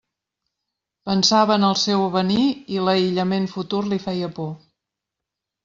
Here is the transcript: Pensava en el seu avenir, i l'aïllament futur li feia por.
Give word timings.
Pensava 1.09 1.57
en 1.61 1.65
el 1.67 1.77
seu 1.83 2.01
avenir, 2.07 2.47
i 2.77 2.81
l'aïllament 2.89 3.47
futur 3.55 3.85
li 3.93 4.03
feia 4.09 4.33
por. 4.41 4.53